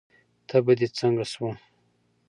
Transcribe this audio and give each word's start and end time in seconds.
تبه 0.47 0.73
دې 0.79 0.87
څنګه 0.97 1.25
شوه؟ 1.31 1.49